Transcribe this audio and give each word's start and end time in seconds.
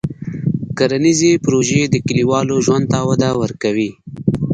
کرنيزې 0.77 1.31
پروژې 1.45 1.81
د 1.87 1.95
کلیوالو 2.07 2.55
ژوند 2.65 2.85
ته 2.91 2.99
وده 3.09 3.29
ورکوي. 3.41 3.91